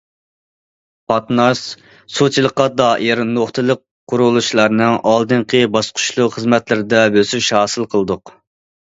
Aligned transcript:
قاتناش، 1.11 1.59
سۇچىلىققا 2.19 2.63
دائىر 2.79 3.21
نۇقتىلىق 3.33 3.81
قۇرۇلۇشلارنىڭ 4.13 4.95
ئالدىنقى 5.11 5.61
باسقۇچلۇق 5.75 6.33
خىزمەتلىرىدە 6.37 7.03
بۆسۈش 7.17 7.51
ھاسىل 7.57 7.87
قىلدۇق. 7.93 8.33